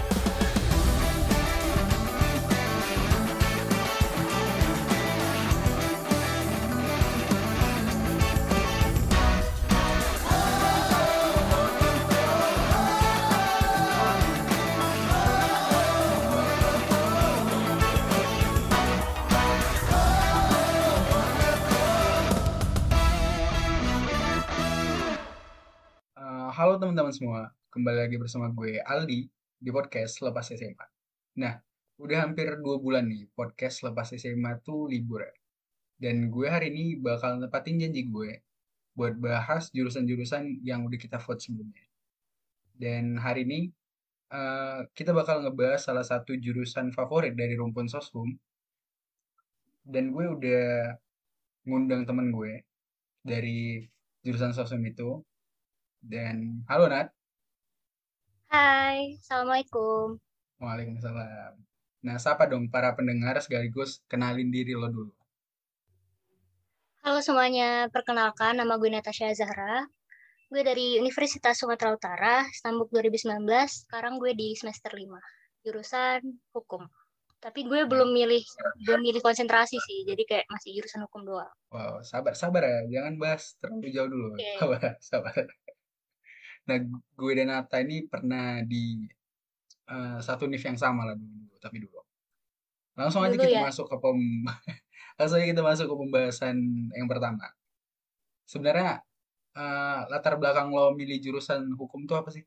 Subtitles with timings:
[26.81, 29.29] Teman-teman semua, kembali lagi bersama gue Aldi
[29.61, 30.81] di podcast Lepas SMA.
[31.37, 31.53] Nah,
[32.01, 35.21] udah hampir dua bulan nih podcast Lepas SMA tuh libur.
[35.93, 38.41] Dan gue hari ini bakal nepatin janji gue
[38.97, 41.85] buat bahas jurusan-jurusan yang udah kita vote sebelumnya.
[42.73, 43.69] Dan hari ini
[44.33, 48.33] eh, kita bakal ngebahas salah satu jurusan favorit dari rumpun soshum.
[49.85, 50.97] Dan gue udah
[51.69, 52.65] ngundang temen gue
[53.21, 53.85] dari
[54.25, 55.21] jurusan soshum itu
[56.01, 57.13] dan halo Nat.
[58.51, 60.19] Hai, Assalamualaikum.
[60.59, 61.55] Waalaikumsalam.
[62.01, 65.13] Nah, sapa dong para pendengar sekaligus kenalin diri lo dulu.
[67.01, 69.85] Halo semuanya, perkenalkan nama gue Natasha Zahra.
[70.51, 73.45] Gue dari Universitas Sumatera Utara, Stambuk 2019.
[73.87, 75.17] Sekarang gue di semester 5,
[75.63, 76.21] jurusan
[76.51, 76.85] hukum.
[77.41, 78.45] Tapi gue belum milih
[78.85, 81.49] belum milih konsentrasi sih, jadi kayak masih jurusan hukum doang.
[81.73, 83.01] Wow, sabar, sabar ya.
[83.01, 84.27] Jangan bahas terlalu jauh dulu.
[84.37, 84.45] Oke.
[84.61, 85.41] Sabar, sabar.
[86.67, 86.77] Nah,
[87.17, 89.05] gue dan Nata ini pernah di
[89.89, 91.99] eh, satu univ yang sama lah dulu, tapi dulu.
[92.97, 93.63] Langsung aja Dulu kita ya?
[93.65, 94.19] masuk ke pem
[95.17, 96.57] langsung aja kita masuk ke pembahasan
[96.93, 97.45] yang pertama.
[98.45, 99.01] Sebenarnya
[99.57, 102.43] eh, latar belakang lo milih jurusan hukum tuh apa sih?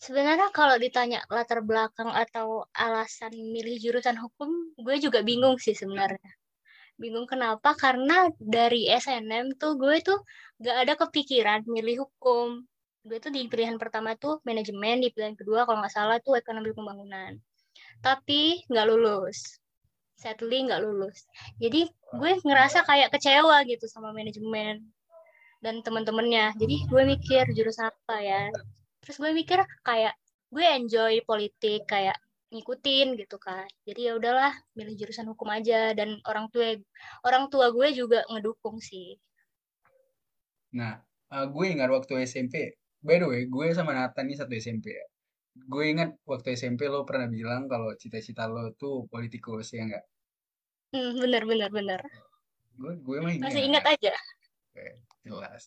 [0.00, 4.48] Sebenarnya kalau ditanya latar belakang atau alasan milih jurusan hukum,
[4.80, 6.39] gue juga bingung sih sebenarnya.
[7.00, 7.72] Bingung kenapa?
[7.72, 10.20] Karena dari SNM tuh gue tuh
[10.60, 12.60] gak ada kepikiran milih hukum.
[13.00, 16.76] Gue tuh di pilihan pertama tuh manajemen, di pilihan kedua kalau nggak salah tuh ekonomi
[16.76, 17.40] pembangunan.
[18.04, 19.56] Tapi nggak lulus.
[20.20, 21.24] Sadly nggak lulus.
[21.56, 24.84] Jadi gue ngerasa kayak kecewa gitu sama manajemen
[25.64, 26.52] dan teman-temannya.
[26.60, 28.52] Jadi gue mikir jurusan apa ya?
[29.00, 30.12] Terus gue mikir kayak
[30.52, 33.66] gue enjoy politik kayak ngikutin gitu kan.
[33.86, 36.74] Jadi ya udahlah milih jurusan hukum aja dan orang tua
[37.22, 39.16] orang tua gue juga ngedukung sih.
[40.74, 40.98] Nah,
[41.34, 45.06] eh, gue ingat waktu SMP, by the way, gue sama Nathan ini satu SMP ya.
[45.66, 50.04] Gue ingat waktu SMP lo pernah bilang kalau cita-cita lo tuh politikus, ya nggak?
[50.94, 52.00] Hmm, bener bener bener.
[52.74, 53.54] Gue, gue Masih ingat.
[53.66, 54.14] ingat aja.
[54.70, 54.86] Oke,
[55.26, 55.62] jelas.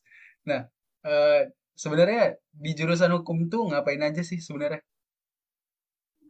[0.47, 0.67] Nah,
[1.03, 4.83] eh, sebenarnya di jurusan hukum tuh ngapain aja sih sebenarnya?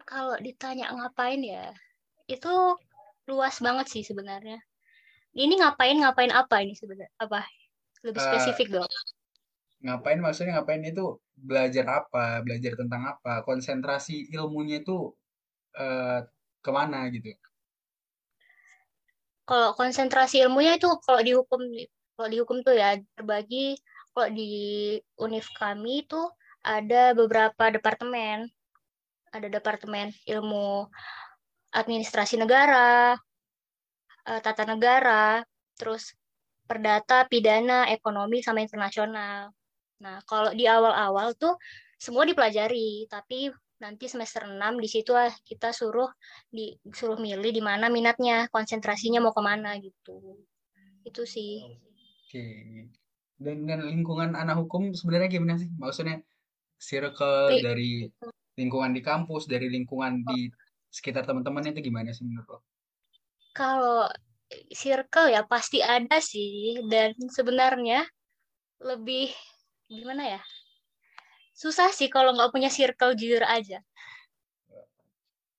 [0.10, 1.66] Kalau ditanya ngapain ya,
[2.34, 2.50] itu
[3.30, 4.58] luas banget sih sebenarnya.
[5.42, 7.12] Ini ngapain ngapain apa ini sebenarnya?
[7.24, 7.42] Apa?
[8.06, 8.92] Lebih Eh, spesifik dong.
[9.86, 11.04] ngapain maksudnya ngapain itu
[11.50, 14.96] belajar apa, belajar tentang apa, konsentrasi ilmunya itu
[15.84, 16.20] eh,
[16.66, 17.28] ke mana gitu.
[19.50, 21.62] Kalau konsentrasi ilmunya itu kalau di hukum
[22.16, 23.76] kalau di hukum tuh ya terbagi
[24.14, 24.44] kalau di
[25.24, 26.22] univ kami itu
[26.76, 28.38] ada beberapa departemen.
[29.34, 30.86] Ada departemen ilmu
[31.74, 33.18] administrasi negara,
[34.30, 35.42] eh, tata negara,
[35.74, 36.14] terus
[36.70, 39.50] perdata, pidana, ekonomi sama internasional.
[40.00, 41.58] Nah, kalau di awal-awal tuh
[41.98, 43.50] semua dipelajari, tapi
[43.82, 45.12] nanti semester 6 di situ
[45.44, 46.08] kita suruh
[46.48, 50.40] disuruh milih di mana minatnya, konsentrasinya mau ke mana gitu.
[51.04, 51.64] Itu sih.
[52.24, 52.46] Oke.
[53.36, 55.68] Dan, dan lingkungan anak hukum sebenarnya gimana sih?
[55.76, 56.24] Maksudnya
[56.80, 58.08] circle dari
[58.60, 60.50] lingkungan di kampus, dari lingkungan di
[60.94, 62.60] sekitar teman-teman itu gimana sih menurut lo?
[63.54, 64.10] Kalau
[64.70, 68.06] circle ya pasti ada sih dan sebenarnya
[68.82, 69.34] lebih
[69.90, 70.42] gimana ya?
[71.54, 73.82] Susah sih kalau nggak punya circle jujur aja.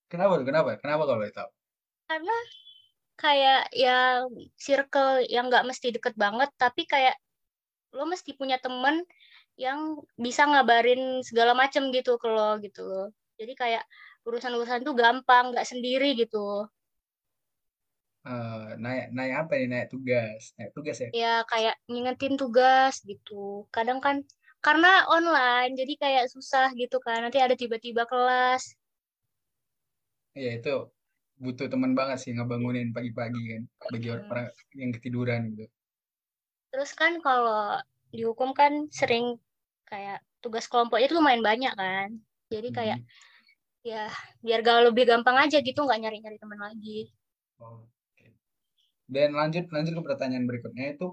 [0.07, 0.43] Kenapa?
[0.47, 0.71] Kenapa?
[0.79, 1.51] Kenapa kalau boleh tahu?
[2.07, 2.37] Karena
[3.15, 4.27] kayak ya
[4.59, 7.15] circle yang nggak mesti deket banget tapi kayak
[7.95, 9.07] lo mesti punya temen
[9.59, 13.07] yang bisa ngabarin segala macem gitu ke lo gitu loh.
[13.39, 13.85] Jadi kayak
[14.27, 16.67] urusan-urusan tuh gampang, nggak sendiri gitu.
[18.25, 19.67] Eh, naik naik apa nih?
[19.73, 20.43] Naik tugas.
[20.57, 21.11] Naik tugas ya?
[21.21, 23.35] Ya kayak ngingetin tugas gitu.
[23.75, 24.17] Kadang kan
[24.67, 27.19] karena online jadi kayak susah gitu kan.
[27.25, 28.63] Nanti ada tiba-tiba kelas.
[30.39, 30.71] Iya itu
[31.45, 33.63] butuh teman banget sih ngebangunin pagi-pagi kan
[33.93, 34.15] bagi Hmm.
[34.15, 34.47] orang-orang
[34.81, 35.65] yang ketiduran gitu.
[36.73, 37.81] Terus kan kalau
[38.15, 39.41] dihukum kan sering
[39.95, 42.09] kayak tugas kelompoknya itu lumayan banyak kan.
[42.51, 43.09] Jadi kayak Mhm.
[43.85, 44.05] ya
[44.43, 47.15] biar gak lebih gampang aja gitu nggak nyari-nyari teman lagi.
[47.63, 48.27] Oke.
[49.07, 51.09] Dan lanjut lanjut ke pertanyaan berikutnya itu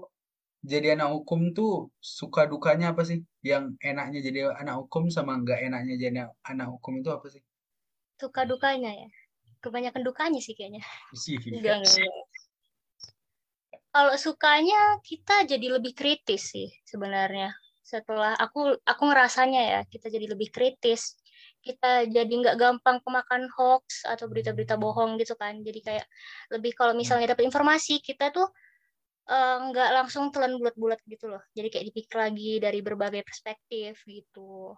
[0.62, 3.22] jadi anak hukum tuh suka dukanya apa sih?
[3.42, 6.08] Yang enaknya jadi anak hukum sama nggak enaknya jadi
[6.46, 7.42] anak, hukum itu apa sih?
[8.18, 9.08] Suka dukanya ya.
[9.62, 10.82] Kebanyakan dukanya sih kayaknya.
[11.14, 11.38] Sih.
[11.54, 12.26] Enggak, enggak, enggak.
[13.92, 17.52] Kalau sukanya kita jadi lebih kritis sih sebenarnya.
[17.82, 21.18] Setelah aku aku ngerasanya ya kita jadi lebih kritis.
[21.62, 25.62] Kita jadi nggak gampang kemakan hoax atau berita-berita bohong gitu kan.
[25.66, 26.06] Jadi kayak
[26.54, 28.46] lebih kalau misalnya dapat informasi kita tuh
[29.30, 31.42] eh, nggak langsung telan bulat-bulat gitu loh.
[31.56, 34.74] Jadi kayak dipikir lagi dari berbagai perspektif gitu.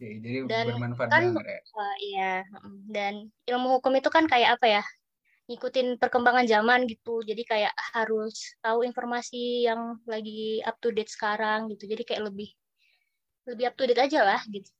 [0.00, 1.60] Jadi Dan bermanfaat kan banget ya.
[1.80, 2.22] eh, iya,
[2.64, 3.14] mm, dan
[3.50, 4.82] ilmu hukum itu kan kayak apa ya?
[5.50, 7.26] Ngikutin perkembangan zaman gitu.
[7.26, 11.90] Jadi kayak harus tahu informasi yang lagi up to date sekarang gitu.
[11.90, 12.54] Jadi kayak lebih
[13.50, 14.70] lebih up to date aja lah gitu.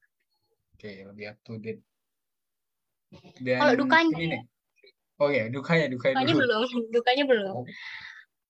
[0.78, 1.82] Oke, lebih up to date.
[3.43, 4.43] Kalau Dan dukanya, ini nih.
[5.20, 6.40] Oh ya, dukanya, dukanya dukanya dulu.
[6.46, 6.62] belum,
[6.96, 7.52] dukanya belum.
[7.52, 7.66] Oh,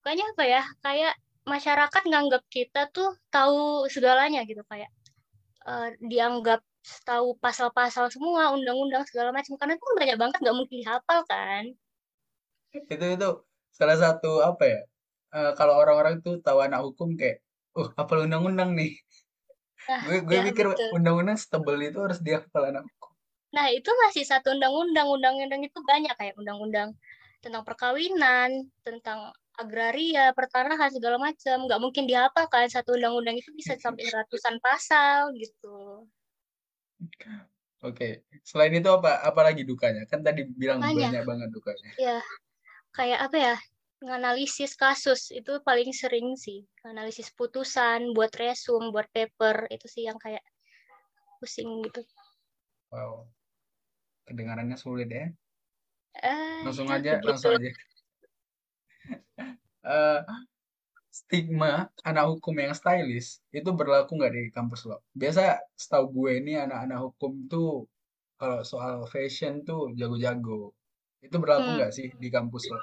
[0.01, 0.63] Dukanya apa ya?
[0.85, 1.13] Kayak
[1.43, 4.89] masyarakat nganggap kita tuh tahu segalanya gitu kayak
[5.65, 6.61] eh, dianggap
[7.05, 9.57] tahu pasal-pasal semua, undang-undang segala macam.
[9.57, 11.63] Karena itu kan banyak banget nggak mungkin dihafal kan.
[12.71, 13.29] Itu itu
[13.71, 14.79] salah satu apa ya?
[15.31, 17.39] eh, kalau orang-orang tuh tahu anak hukum kayak,
[17.79, 18.91] uh, hafal undang-undang nih.
[19.87, 23.11] Nah, Gue gue ya pikir undang-undang setebel itu harus dihafal anak hukum.
[23.55, 25.07] Nah, itu masih satu undang-undang.
[25.07, 26.95] Undang-undang itu banyak kayak undang-undang
[27.41, 31.67] tentang perkawinan, tentang agraria, pertanahan, segala macam.
[31.67, 32.67] Nggak mungkin dihafal kan.
[32.69, 36.05] Satu undang-undang itu bisa sampai ratusan pasal gitu.
[37.81, 40.05] Oke, selain itu apa apa lagi dukanya?
[40.05, 41.89] Kan tadi bilang Makanya, banyak banget dukanya.
[41.97, 42.21] ya
[42.97, 43.55] kayak apa ya,
[44.01, 46.65] nganalisis kasus itu paling sering sih.
[46.83, 50.43] Analisis putusan, buat resum, buat paper, itu sih yang kayak
[51.39, 52.01] pusing gitu.
[52.91, 53.31] Wow,
[54.27, 55.27] kedengarannya sulit ya.
[56.21, 57.71] Eh, Langsung ya aja, langsung aja.
[59.81, 60.21] Eh,
[61.09, 65.01] stigma anak hukum yang stylish itu berlaku nggak di kampus lo?
[65.17, 67.89] Biasa setahu gue ini anak-anak hukum tuh
[68.37, 70.71] kalau soal fashion tuh jago-jago.
[71.21, 71.77] Itu berlaku Hmm.
[71.77, 72.77] nggak sih di kampus lo?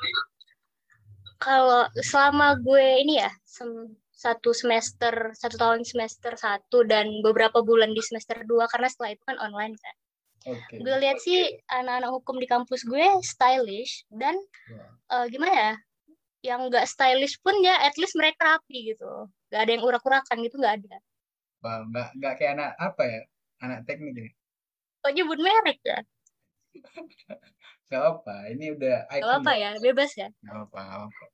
[1.39, 7.95] Kalau selama gue ini ya, sem- satu semester, satu tahun semester satu dan beberapa bulan
[7.95, 9.95] di semester dua, karena setelah itu kan online kan.
[10.51, 10.83] Oke.
[10.83, 11.39] Gue lihat sih
[11.71, 14.35] anak-anak hukum di kampus gue stylish dan
[14.67, 14.87] Ya.
[15.15, 15.73] eh, gimana ya,
[16.55, 19.31] yang nggak stylish pun ya at least mereka rapi gitu.
[19.55, 20.97] Gak ada yang urak-urakan gitu, nggak ada.
[21.63, 23.21] Wah, nggak nggak kayak anak apa ya?
[23.63, 24.31] Anak teknik ini.
[25.03, 25.99] Kok nyebut merek ya?
[27.89, 28.35] Nggak apa.
[28.53, 29.59] Ini udah Gak icon apa-apa loh.
[29.63, 30.29] ya, bebas ya.
[30.45, 31.25] Nggak apa, nggak apa.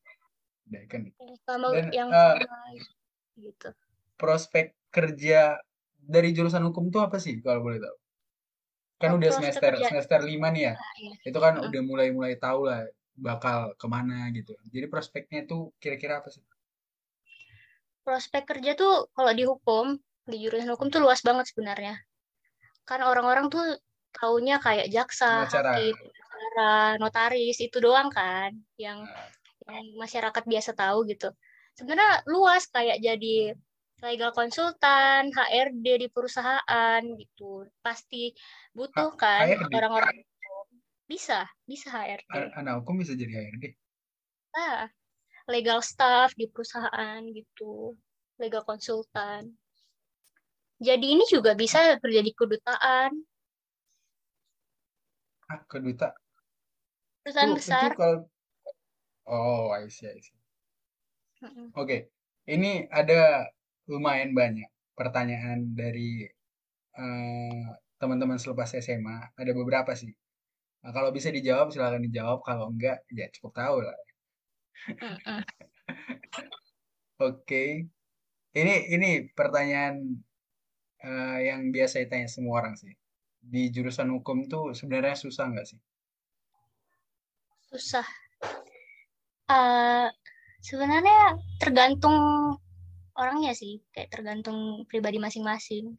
[0.68, 1.02] Udah icon.
[1.46, 2.56] Sama Dan yang eh, sama
[3.44, 3.68] gitu.
[4.20, 5.58] prospek kerja
[6.14, 7.96] dari jurusan hukum tuh apa sih kalau boleh tahu?
[9.00, 9.88] Kan Oh, udah semester kerja.
[9.90, 10.74] semester 5 nih ya.
[10.78, 11.14] Ah, iya.
[11.28, 11.66] Itu kan Mm-mm.
[11.66, 12.80] udah mulai-mulai tahu lah
[13.26, 14.52] bakal ke mana gitu.
[14.74, 16.42] Jadi prospeknya tuh kira-kira apa sih?
[18.06, 19.86] Prospek kerja tuh kalau di hukum,
[20.30, 21.94] di jurusan hukum tuh luas banget sebenarnya.
[22.88, 23.64] Kan orang-orang tuh
[24.16, 25.54] taunya kayak jaksa, Pengacara.
[25.54, 25.94] hakim,
[26.44, 29.08] pengacara, notaris itu doang kan yang
[29.64, 31.32] Nah, yang masyarakat biasa tahu gitu.
[31.73, 33.56] Sebenarnya luas kayak jadi
[34.05, 37.64] legal konsultan, HRD di perusahaan gitu.
[37.81, 38.37] Pasti
[38.76, 40.20] butuh kan orang-orang.
[41.08, 42.29] Bisa, bisa HRD.
[42.61, 43.73] Anak hukum bisa jadi HRD.
[44.52, 44.85] Nah,
[45.49, 47.96] legal staff di perusahaan gitu.
[48.37, 49.49] Legal konsultan.
[50.76, 53.17] Jadi ini juga bisa kerja di kedutaan,
[55.44, 56.17] Ah, keduta.
[57.24, 57.90] Perusahaan Itu itu besar.
[57.96, 58.28] kalau
[59.24, 60.36] Oh, I see, I see.
[61.81, 62.12] Oke.
[62.44, 63.48] Ini ada
[63.88, 66.28] lumayan banyak pertanyaan dari
[67.00, 67.64] eh,
[67.96, 69.32] teman-teman selepas SMA.
[69.40, 70.12] Ada beberapa sih.
[70.84, 72.44] Nah, kalau bisa dijawab silakan dijawab.
[72.44, 73.96] Kalau enggak, ya cukup tahu lah.
[77.28, 77.88] Oke.
[78.54, 79.96] Ini ini pertanyaan
[81.08, 82.93] eh, yang biasa ditanya semua orang sih.
[83.40, 85.81] Di jurusan hukum tuh sebenarnya susah nggak sih?
[87.74, 88.06] Susah.
[89.50, 90.06] Eh,
[90.62, 92.14] sebenarnya tergantung
[93.19, 95.98] orangnya sih, kayak tergantung pribadi masing-masing.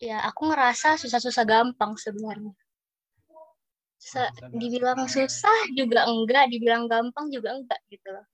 [0.00, 2.56] Ya, aku ngerasa susah-susah gampang sebenarnya.
[4.00, 8.24] Susah, dibilang susah juga enggak, dibilang gampang juga enggak gitu loh.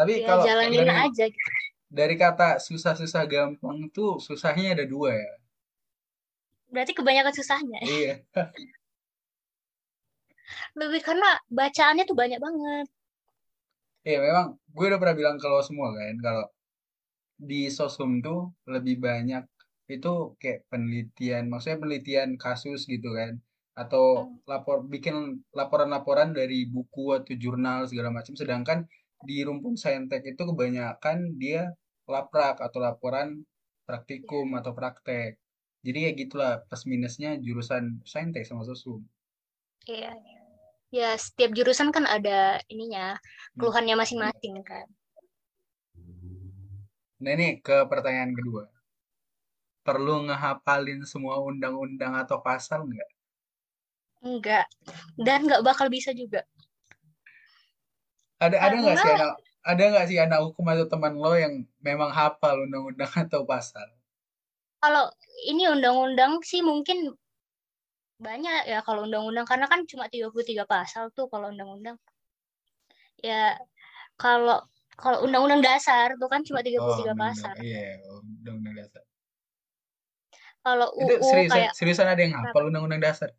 [0.00, 1.50] Tapi Ya kalau jalanin dari aja gitu.
[1.92, 5.32] dari kata susah-susah gampang tuh susahnya ada dua ya.
[6.72, 7.80] Berarti kebanyakan susahnya.
[7.84, 8.24] Iya.
[10.80, 12.86] Lebih karena bacaannya tuh banyak banget.
[14.08, 16.44] Iya memang gue udah pernah bilang lo semua kan kalau
[17.50, 18.38] di sosum tuh
[18.74, 19.42] lebih banyak
[19.96, 23.32] itu kayak penelitian, maksudnya penelitian kasus gitu kan,
[23.82, 24.38] atau Hmm.
[24.50, 25.16] lapor bikin
[25.58, 28.34] laporan-laporan dari buku atau jurnal segala macam.
[28.40, 28.78] Sedangkan
[29.28, 31.62] di rumpun saintek itu kebanyakan dia
[32.12, 33.28] laprak atau laporan
[33.88, 35.30] praktikum atau praktek.
[35.86, 39.00] Jadi ya gitulah plus minusnya jurusan saintek sama sosum.
[39.86, 40.35] Iya.
[40.96, 43.20] Ya, setiap jurusan kan ada ininya,
[43.60, 44.88] keluhannya masing-masing kan.
[47.20, 48.64] Nah ini ke pertanyaan kedua.
[49.84, 53.10] Perlu ngehafalin semua undang-undang atau pasal nggak?
[54.24, 54.66] Enggak.
[55.20, 56.48] Dan nggak bakal bisa juga.
[58.40, 59.32] Ada ada nggak sih anak
[59.68, 63.84] ada nggak sih anak hukum atau teman lo yang memang hafal undang-undang atau pasal?
[64.86, 65.10] kalau
[65.50, 67.10] ini undang-undang sih mungkin
[68.16, 71.96] banyak ya kalau undang-undang karena kan cuma 33 pasal tuh kalau undang-undang.
[73.24, 73.56] Ya
[74.20, 74.64] kalau
[74.96, 77.52] kalau undang-undang dasar tuh kan cuma 33 Oh, pasal.
[77.60, 79.02] Iya, undang-undang dasar.
[80.64, 83.30] Kalau Itu UU seriusan, kayak seriusan ada yang hafal undang-undang dasar?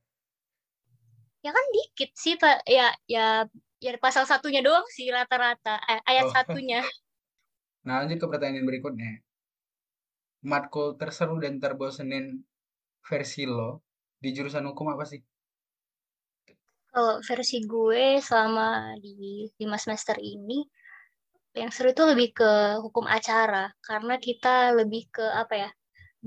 [1.46, 2.66] ya kan dikit sih Pak.
[2.68, 3.46] Ya ya
[3.84, 6.34] ya pasal satunya doang sih rata-rata eh, ayat Oh.
[6.34, 6.82] satunya.
[7.86, 9.12] Nah, lanjut ke pertanyaan berikutnya.
[10.52, 12.26] Matkul terseru dan terbosenin
[13.02, 13.87] versi lo
[14.24, 15.20] di jurusan hukum apa sih?
[16.92, 18.68] Kalau versi gue selama
[19.04, 19.16] di
[19.62, 20.60] lima semester ini
[21.62, 22.52] yang seru itu lebih ke
[22.86, 23.66] hukum acara.
[23.88, 25.70] Karena kita lebih ke apa ya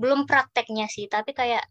[0.01, 1.05] belum prakteknya sih.
[1.15, 1.63] Tapi kayak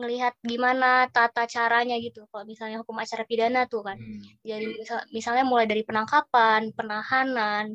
[0.00, 2.20] ngelihat gimana tata caranya gitu.
[2.30, 3.98] Kalau misalnya hukum acara pidana tuh kan.
[3.98, 7.66] Hmm, jadi misal- misalnya mulai dari penangkapan penahanan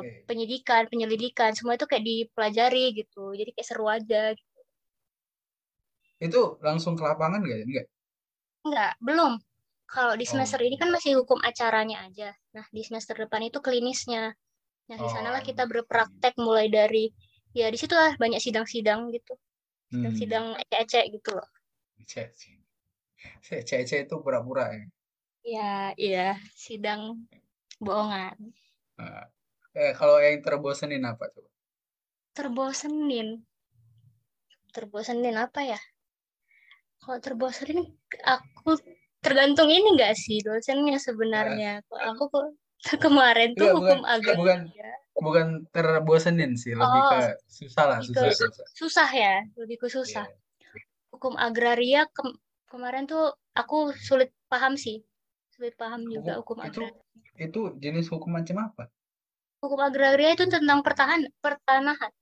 [0.00, 0.24] oke.
[0.28, 3.32] penyidikan penyelidikan semua itu kayak dipelajari gitu.
[3.38, 4.32] Jadi kayak seru aja
[6.20, 7.58] Itu langsung ke lapangan nggak?
[7.68, 7.86] Enggak.
[8.66, 9.32] enggak belum.
[9.94, 12.28] Kalau di Oh, semester ini kan masih hukum acaranya aja.
[12.56, 14.22] Nah di semester depan itu klinisnya.
[14.90, 15.70] Nah di oh, sanalah kita anjing.
[15.70, 17.04] berpraktek mulai dari
[17.58, 19.34] ya di situ lah banyak sidang-sidang gitu.
[19.92, 21.48] Hmm, sidang-sidang ecek-ecek gitu loh.
[22.10, 22.28] Cek,
[23.68, 24.84] cek itu pura-pura ya.
[25.52, 25.70] ya
[26.04, 26.20] iya.
[26.64, 27.02] Sidang
[27.84, 28.36] bohongan.
[28.98, 29.22] Nah,
[29.82, 31.50] eh, kalau yang terbosenin apa coba?
[32.36, 33.28] terbosenin.
[34.74, 35.78] Terbosenin apa ya
[37.04, 37.80] kalau terbosenin
[38.24, 38.70] aku
[39.24, 42.44] tergantung ini enggak sih dosennya sebenarnya kalau aku kok
[43.04, 44.58] kemarin tuh Enggak, bukan, hukum agama bukan,
[45.24, 48.66] bukan terbosenin sih, lebih Oh, ke susah lah, susah, ke susah.
[48.74, 50.72] susah ya lebih ke susah Iya.
[51.14, 55.00] hukum agraria kem- kemarin tuh aku sulit paham sih
[55.54, 58.84] sulit paham juga Hukum hukum itu agraria itu jenis hukum macam apa?
[59.62, 62.12] hukum agraria itu tentang pertahan pertanahan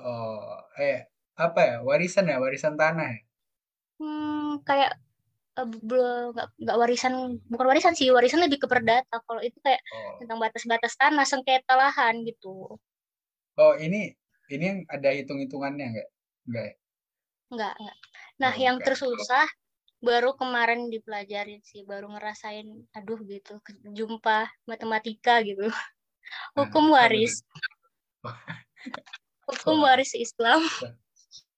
[0.00, 1.04] Oh, eh
[1.36, 1.76] apa ya?
[1.84, 3.18] Warisan ya, warisan tanah ya.
[4.00, 4.96] Hmm, kayak
[5.60, 7.14] eh, belum nggak nggak warisan
[7.52, 9.20] bukan warisan sih warisan lebih ke perdata.
[9.28, 12.80] Kalau itu kayak Oh, tentang batas-batas tanah sengketa lahan gitu.
[13.60, 14.16] Oh ini
[14.50, 16.08] ini yang ada hitung-hitungannya enggak?
[16.48, 16.74] Enggak ya?
[17.50, 17.96] nggak nggak.
[18.40, 18.86] Nah Oh, yang bukan.
[18.88, 19.46] tersusah
[20.00, 22.64] baru kemarin dipelajarin sih baru ngerasain
[22.96, 23.60] aduh gitu
[23.92, 25.68] jumpa matematika gitu.
[26.54, 27.42] Nah, hukum apa waris.
[29.50, 30.62] hukum waris Islam.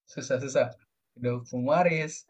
[0.09, 0.73] Susah-susah.
[1.13, 2.25] Ada hukum waris,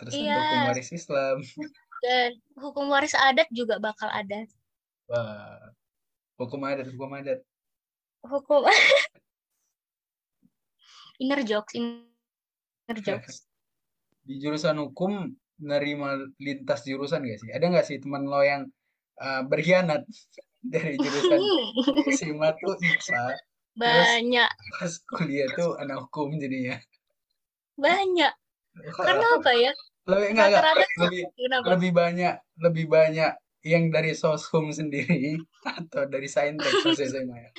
[0.00, 1.36] terus ada hukum iya waris Islam.
[2.04, 4.48] dan hukum waris adat juga bakal ada.
[5.12, 5.60] Wah,
[6.40, 7.40] hukum adat, hukum adat.
[8.20, 8.68] hukum
[11.22, 13.44] inner jokes inner jokes.
[14.24, 17.50] Di jurusan hukum nerima lintas jurusan gak sih?
[17.52, 18.68] Ada nggak sih teman lo yang
[19.20, 20.04] uh, berkhianat?
[20.60, 21.40] Dari jurusan
[22.12, 23.08] SMA tuh IPA, terus
[23.80, 24.50] banyak.
[24.76, 26.76] pas kuliah tuh anak hukum jadinya.
[27.80, 28.28] banyak.
[29.00, 29.72] Karena apa ya
[30.10, 35.38] Lebih enggak enggak rata-rata lebih kenapa lebih banyak lebih banyak yang dari soshum sendiri
[35.78, 37.50] atau dari saintek pas SMA ya.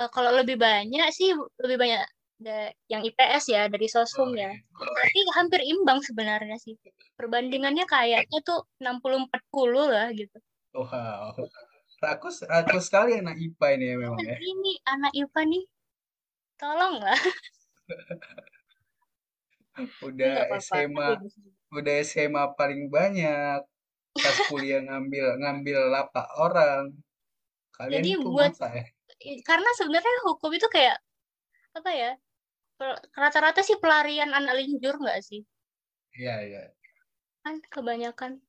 [0.00, 1.30] Eh, kalau lebih banyak sih
[1.60, 2.02] lebih banyak
[2.40, 4.48] da- yang IPS ya dari Oh sosum ya.
[4.72, 6.72] Tapi hampir imbang sebenarnya sih.
[7.20, 10.38] Perbandingannya kayaknya tuh 60-40 lah gitu.
[10.72, 11.36] Wow.
[12.00, 14.36] Rakus rakus sekali anak IPA ini ya memang ya.
[14.40, 15.64] ini anak IPA nih.
[16.56, 17.20] Tolonglah
[20.04, 21.40] Udah nggak apa-apa SMA bisa.
[21.70, 23.60] udah SMA paling banyak.
[24.10, 26.94] Pas kuliah ngambil ngambil lapak orang.
[27.76, 28.84] Kalian jadi tuh buat masa ya?
[29.44, 30.96] karena sebenarnya hukum itu kayak
[31.76, 32.10] apa ya
[33.12, 35.44] rata-rata sih pelarian anak linjur nggak sih?
[36.16, 36.62] Iya iya.
[37.44, 38.40] Kan kebanyakan.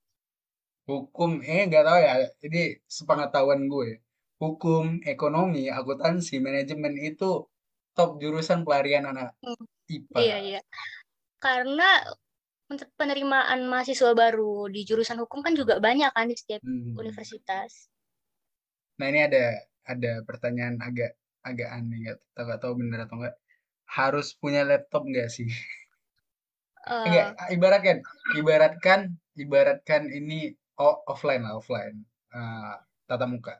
[0.87, 2.13] Hukum eh nggak tahu ya.
[2.41, 3.99] Ini sepengetahuan gue.
[4.41, 7.45] Hukum ekonomi akuntansi manajemen itu
[7.93, 10.59] top jurusan pelarian anak Hmm, IPA iya iya
[11.45, 11.89] karena
[12.73, 17.01] untuk penerimaan mahasiswa baru di jurusan hukum kan juga banyak kan di setiap Hmm.
[17.01, 17.71] universitas
[18.99, 19.43] nah ini ada
[19.93, 21.11] ada pertanyaan agak
[21.49, 23.35] agak aneh nggak tahu nggak tahu bener atau enggak
[23.97, 25.49] harus punya laptop nggak sih
[26.87, 27.97] Eh, enggak ibaratkan
[28.39, 28.99] ibaratkan
[29.43, 30.39] ibaratkan ini
[30.87, 31.97] o- offline lah offline
[32.31, 32.75] Eh,
[33.11, 33.53] tatap muka.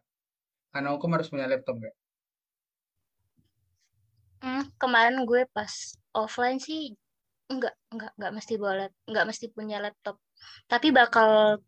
[0.78, 1.96] Anak hukum harus punya laptop nggak?
[4.44, 5.74] Hmm, kemarin gue pas
[6.22, 6.82] offline sih
[7.52, 10.16] enggak enggak enggak mesti boleh enggak mesti punya laptop.
[10.66, 11.60] Tapi bakal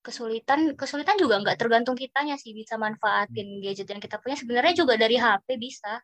[0.00, 4.94] kesulitan kesulitan juga enggak tergantung kitanya sih bisa manfaatin gadget yang kita punya sebenarnya juga
[4.96, 6.00] dari HP bisa.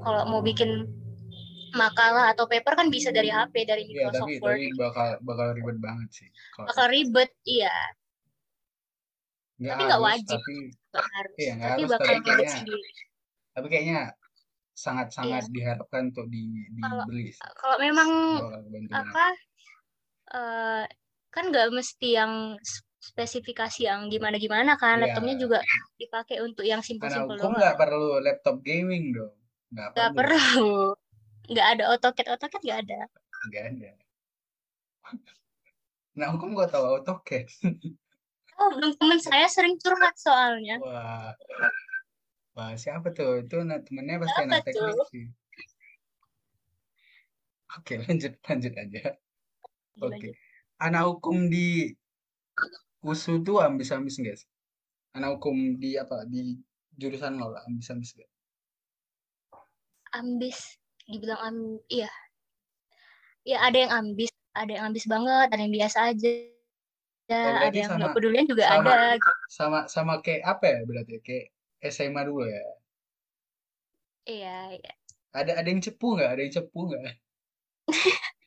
[0.00, 0.86] Kalau mau bikin
[1.74, 4.54] makalah atau paper kan bisa dari HP dari Iya, Microsoft tapi Word.
[4.54, 6.28] tapi bakal bakal ribet banget sih.
[6.54, 7.74] Kalau Bakal ribet, iya,
[9.58, 10.38] nggak tapi nggak wajib.
[10.38, 10.54] tapi
[11.10, 11.34] harus.
[11.36, 12.90] iya nggak Tapi harus, bakal ribet sendiri.
[13.54, 13.98] tapi kayaknya
[14.74, 15.52] sangat-sangat Iya.
[15.54, 16.42] diharapkan untuk di
[16.76, 17.40] Kalau dibeli sih.
[17.54, 18.08] kalau memang
[18.90, 19.24] apa
[20.34, 20.84] eh
[21.30, 22.58] kan nggak mesti yang
[22.98, 25.14] spesifikasi yang gimana-gimana kan Iya.
[25.14, 25.58] laptopnya juga
[25.94, 29.34] dipakai untuk yang simpel-simpel hukum doang nggak perlu laptop gaming dong.
[29.70, 30.94] Nggak nggak perlu.
[31.44, 33.00] nggak ada AutoCAD AutoCAD nggak ada
[33.44, 33.90] Nggak ada.
[36.16, 37.46] Anak hukum nggak tahu AutoCAD.
[38.54, 41.34] oh belum teman saya sering curhat soalnya Wah,
[42.54, 43.42] wah siapa tuh?
[43.42, 45.06] Itu anak temennya pasti Siapa anak teknik tuh?
[45.10, 45.26] sih.
[47.74, 49.02] Oke, lanjut lanjut aja.
[49.98, 50.02] Oke.
[50.02, 50.34] Lanjut.
[50.82, 51.94] Anak hukum di
[53.04, 54.50] USU tuh ambis-ambis nggak sih?
[55.14, 56.26] Anak hukum di apa?
[56.26, 56.58] Di
[56.94, 58.30] jurusan lo lah, ambis-ambis nggak?
[60.14, 60.78] ambis
[61.10, 61.56] dibilang am
[61.90, 62.06] iya
[63.42, 66.32] ya ada yang ambis ada yang ambis banget ada yang biasa aja
[67.24, 69.16] Oh, ada yang sama nggak pedulian juga sama ada
[69.48, 71.24] sama sama kayak apa ya berarti?
[71.24, 71.53] Kayak
[71.84, 72.62] SMA dulu ya.
[74.32, 74.92] iya iya
[75.38, 76.30] Ada ada yang cepu nggak?
[76.32, 77.02] Ada yang cepu nggak?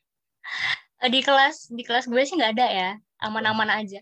[1.13, 2.89] Di kelas di kelas gue sih nggak ada ya
[3.25, 3.99] aman-aman aja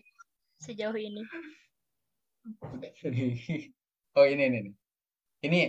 [0.64, 1.22] sejauh ini
[4.16, 4.74] Oh ini ini nih.
[5.46, 5.60] Ini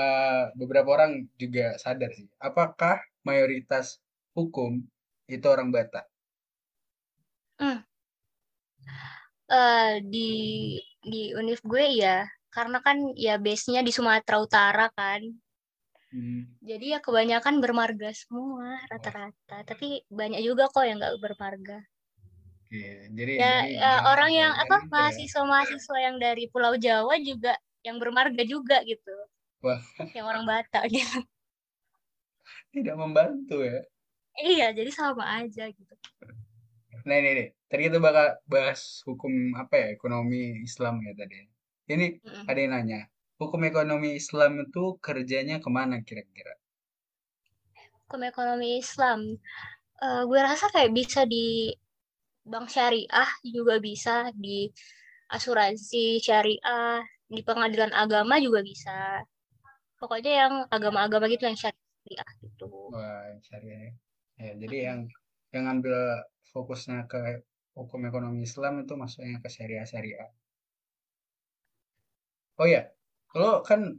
[0.00, 2.28] eh, beberapa orang juga sadar sih.
[2.48, 2.96] Apakah
[3.26, 3.86] mayoritas
[4.36, 4.72] hukum
[5.30, 6.04] itu orang Batak?
[9.60, 10.28] eh di
[11.10, 12.16] di univ gue ya
[12.54, 15.20] karena kan ya base-nya di Sumatera Utara kan
[16.14, 21.82] Hmm, jadi ya kebanyakan bermarga semua rata-rata tapi banyak juga kok yang nggak bermarga
[22.70, 22.86] oke.
[23.18, 27.98] Jadi ya, jadi ya orang yang jangan apa mahasiswa-mahasiswa yang dari Pulau Jawa juga yang
[27.98, 29.10] bermarga juga gitu
[29.58, 29.82] Wah.
[30.14, 31.18] yang orang Batak gitu
[32.70, 33.82] Tidak membantu ya.
[34.38, 35.94] iya jadi sama aja gitu
[37.04, 41.36] Nah ini nih, tadi kita bakal bahas hukum apa ya, ekonomi Islam ya tadi.
[41.92, 42.50] Ini Mm-mm.
[42.50, 43.00] ada yang nanya,
[43.40, 46.54] hukum ekonomi Islam itu kerjanya ke mana kira-kira?
[48.04, 49.20] hukum ekonomi Islam
[50.04, 51.72] Eh, gue rasa kayak bisa di
[52.50, 54.58] bank syariah juga bisa di
[55.36, 57.00] asuransi syariah
[57.34, 58.96] di pengadilan agama juga bisa
[60.00, 63.92] pokoknya yang agama-agama gitu yang syariah gitu Wah, syariah.
[64.40, 65.00] Ya, jadi yang
[65.54, 65.96] yang ngambil
[66.52, 67.20] fokusnya ke
[67.78, 70.28] hukum ekonomi Islam itu masuknya ke syariah-syariah.
[72.54, 72.86] Oh ya,
[73.34, 73.98] lo kan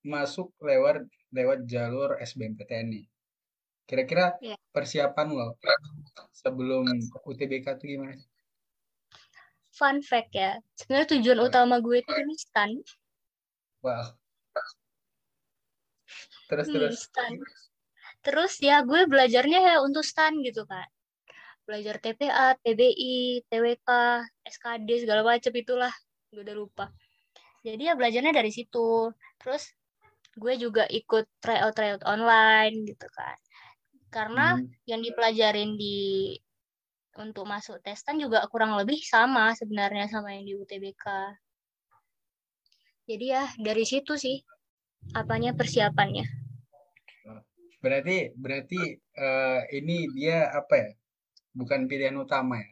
[0.00, 1.04] masuk lewat
[1.36, 3.04] lewat jalur SBMPTN nih.
[3.84, 4.56] Kira-kira Iya.
[4.72, 5.58] persiapan lo
[6.32, 6.88] sebelum
[7.26, 8.14] UTBK tuh gimana?
[8.16, 8.28] sih?
[9.70, 11.48] fun fact ya sebenarnya tujuan Boleh.
[11.48, 12.70] utama gue itu ini stan
[13.80, 14.12] Wow.
[16.50, 17.06] Terus Hmm, terus.
[17.06, 17.32] stan.
[18.20, 20.84] terus ya gue belajarnya ya untuk stan gitu kan
[21.64, 23.88] belajar TPA, TBI, TWK,
[24.44, 25.94] SKD segala macam itulah
[26.28, 26.90] gue udah lupa
[27.66, 29.12] jadi ya belajarnya dari situ.
[29.40, 29.62] Terus
[30.42, 33.36] gue juga ikut tryout tryout online gitu kan.
[34.14, 35.96] Karena Hmm, yang dipelajarin di
[37.18, 41.04] untuk masuk testan juga kurang lebih sama sebenarnya sama yang di UTBK
[43.10, 44.38] jadi ya dari situ sih
[45.18, 46.22] apanya persiapannya.
[47.82, 50.90] Berarti berarti eh, ini dia apa ya?
[51.58, 52.70] Bukan pilihan utama ya?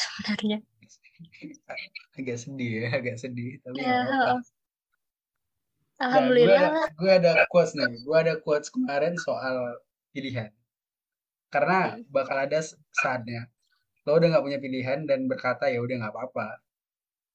[0.00, 0.58] sebenarnya
[2.18, 3.50] Agak sedih ya, agak sedih.
[3.64, 4.32] Tapi Ya, apa-apa.
[4.36, 4.42] heeh.
[6.14, 6.68] Nah, gue alhamdulillah ada,
[7.00, 7.92] gue ada quotes nih.
[8.06, 9.56] Gue ada quotes kemarin soal
[10.12, 10.50] pilihan.
[11.54, 11.80] Karena
[12.16, 12.58] bakal ada
[13.02, 13.40] saatnya
[14.06, 16.48] lo udah nggak punya pilihan dan berkata ya udah nggak apa-apa.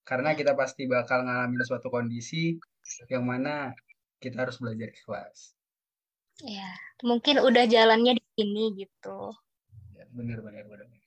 [0.09, 2.43] Karena kita pasti bakal ngalamin suatu kondisi
[3.13, 3.55] yang mana
[4.23, 5.37] kita harus belajar ikhlas.
[6.55, 6.69] ya
[7.09, 9.17] mungkin udah jalannya di sini gitu
[9.95, 11.02] Ya, bener bener bener.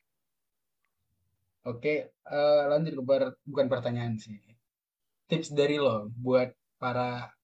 [1.66, 3.02] Oke, eh, lanjut ke
[3.42, 4.38] bukan pertanyaan sih.
[5.26, 7.34] Tips dari lo buat para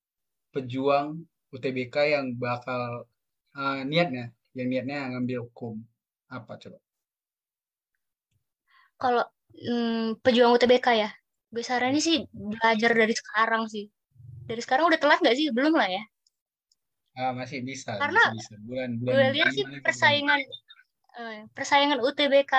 [0.55, 3.11] pejuang UTBK yang bakal
[3.59, 5.83] eh, niatnya, yang niatnya ngambil hukum
[6.31, 6.79] apa coba?
[9.03, 9.25] kalau
[9.59, 11.11] hmm, pejuang UTBK ya
[11.53, 13.91] gue saranin sih belajar dari sekarang sih
[14.47, 16.05] dari sekarang udah telat nggak sih belum lah ya
[17.13, 18.55] Ah, masih bisa, Karena masih bisa.
[18.65, 20.41] Bulan gue bulan lihat sih persaingan
[21.21, 22.55] eh, persaingan UTBK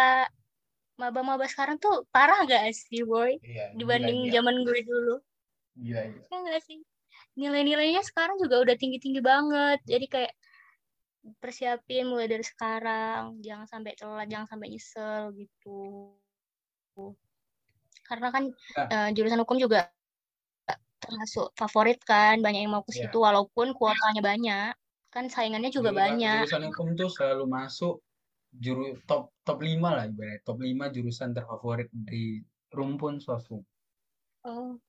[0.96, 3.38] maba-maba sekarang tuh parah gak sih boy?
[3.42, 5.16] Iya, dibanding gila, zaman gue dulu.
[5.76, 6.26] Gila, gila.
[6.30, 6.80] ya gak sih?
[7.34, 9.82] Nilai-nilainya sekarang juga udah tinggi-tinggi banget.
[9.84, 10.34] Jadi kayak
[11.40, 13.42] persiapin mulai dari sekarang.
[13.42, 16.14] Jangan sampai telat jangan sampai nyesel gitu.
[18.04, 18.88] Karena kan Nah.
[18.92, 19.90] eh, jurusan hukum juga
[21.00, 23.10] termasuk favorit kan banyak yang mau ke Iya.
[23.10, 23.18] situ.
[23.18, 24.72] Walaupun kuotanya banyak
[25.10, 26.42] kan saingannya juga Jurusan- banyak.
[26.46, 27.96] Jurusan hukum tuh selalu masuk
[28.54, 30.42] juru top top 5 lah ibaratnya.
[30.46, 32.42] Top 5 jurusan terfavorit di
[32.74, 33.62] rumpun swasum.
[34.44, 34.80] oh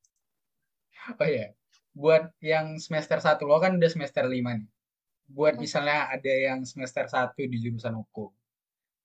[1.21, 1.53] Oh iya.
[1.95, 4.69] Buat yang semester 1 lo kan udah semester 5 nih.
[5.29, 5.63] Buat Hmm.
[5.65, 8.31] misalnya ada yang semester 1 di jurusan hukum.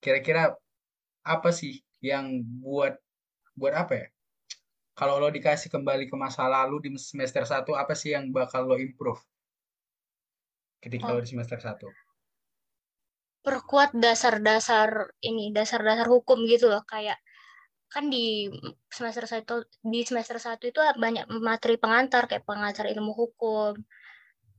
[0.00, 0.56] Kira-kira
[1.24, 2.96] apa sih yang buat
[3.56, 4.06] buat apa ya?
[4.98, 8.76] Kalau lo dikasih kembali ke masa lalu di semester 1 apa sih yang bakal lo
[8.80, 9.20] improve?
[10.82, 11.16] Ketika Oh.
[11.16, 11.88] lo di semester 1.
[13.40, 16.82] Perkuat dasar-dasar ini dasar-dasar hukum gitu loh.
[16.84, 17.18] Kayak
[17.90, 18.46] kan di
[18.86, 23.74] semester satu di semester satu itu banyak materi pengantar kayak pengantar ilmu hukum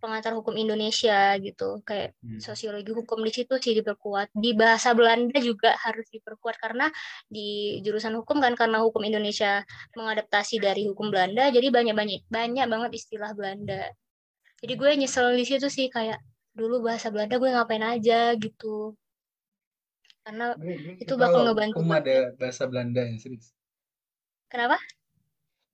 [0.02, 1.86] pengantar hukum Indonesia gitu.
[1.86, 2.42] Kayak Hmm.
[2.42, 4.34] sosiologi hukum di situ sih diperkuat.
[4.34, 6.90] Di bahasa Belanda juga harus diperkuat karena
[7.30, 9.62] di jurusan hukum kan karena hukum Indonesia
[9.94, 13.94] mengadaptasi dari hukum Belanda jadi banyak banyak banyak banget istilah Belanda.
[14.62, 16.18] Jadi gue nyesel di situ sih kayak
[16.58, 18.66] dulu bahasa Belanda gue ngapain aja gitu
[20.26, 22.00] karena Gue, gue Itu bakal ngebantu hukum banget.
[22.00, 23.48] ada bahasa Belanda ya, serius.
[24.52, 24.78] kenapa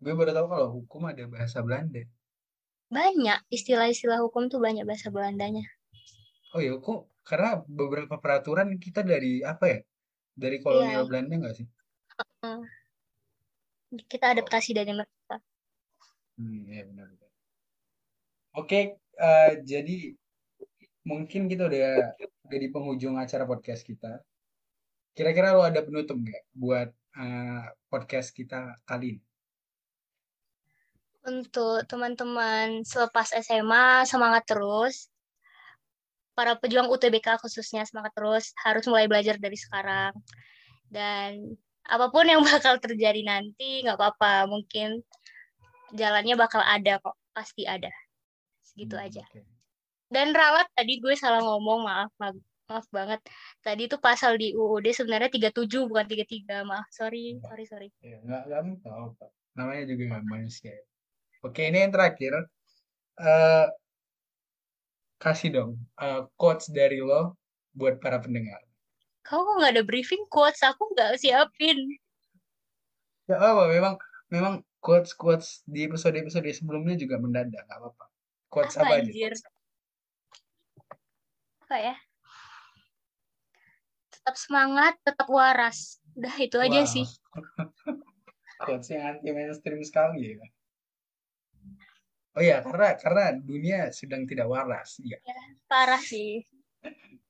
[0.03, 2.01] Gue baru tahu kalau hukum ada bahasa Belanda.
[2.95, 5.63] banyak istilah-istilah hukum tuh banyak bahasa Belandanya
[6.55, 9.79] Oh iya, kok karena beberapa peraturan kita dari apa ya?
[10.43, 11.09] Dari kolonial Iya.
[11.09, 11.67] Belanda nggak sih?
[14.11, 15.35] kita adaptasi dari mereka
[16.37, 17.29] Hmm, iya benar-benar.
[18.61, 18.79] Oke,
[19.27, 19.95] eh, jadi
[21.07, 21.87] mungkin kita udah
[22.47, 24.19] udah di penghujung acara podcast kita.
[25.15, 29.21] Kira-kira lo ada penutup nggak buat eh, podcast kita kali ini?
[31.27, 35.11] untuk teman-teman selepas SMA semangat terus.
[36.31, 38.55] Para pejuang UTBK khususnya semangat terus.
[38.63, 40.15] Harus mulai belajar dari sekarang.
[40.87, 44.47] Dan apa pun yang bakal terjadi nanti nggak apa-apa.
[44.47, 45.03] Mungkin
[45.91, 47.19] jalannya bakal ada kok.
[47.35, 47.91] Pasti ada.
[48.63, 49.23] Segitu Hmm, aja.
[49.27, 49.56] oke.
[50.13, 52.35] Dan ralat tadi gue salah ngomong maaf maaf,
[52.69, 53.19] maaf banget
[53.65, 58.41] tadi itu pasal di UUD sebenarnya 37 bukan 33 maaf sorry sorry sorry Ya, nggak
[58.47, 59.25] nggak apa-apa.
[59.57, 60.73] Namanya juga manusia.
[61.43, 62.33] Oke, ini yang terakhir.
[63.17, 63.67] eh
[65.23, 67.33] kasih dong eh, quotes dari lo
[67.73, 68.61] buat para pendengar.
[69.25, 71.77] kamu kok nggak ada briefing quotes aku nggak siapin
[73.27, 73.95] Ya apa, memang
[74.31, 78.05] memang quotes quotes di episode episode sebelumnya juga mendadak, nggak apa-apa.
[78.47, 79.11] Quotes apa apa aja?
[81.67, 81.95] Apa ya
[84.07, 86.87] tetap semangat tetap waras udah itu aja Wow.
[86.87, 87.07] sih
[88.63, 90.41] Quotes yang anti mainstream sekali ya.
[92.33, 94.97] Oh ya, karena karena dunia sedang tidak waras.
[94.97, 95.21] Iya.
[95.69, 96.41] parah sih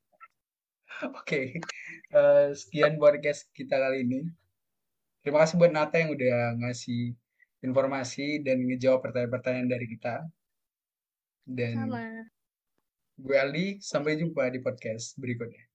[1.19, 1.60] Oke,
[2.08, 4.23] Eh, sekian podcast kita kali ini.
[5.19, 7.12] Terima kasih buat Nata yang udah ngasih
[7.60, 10.23] informasi dan ngejawab pertanyaan-pertanyaan dari kita.
[11.43, 12.04] Dan sama
[13.17, 15.66] gue Aldi, sampai jumpa di podcast berikutnya.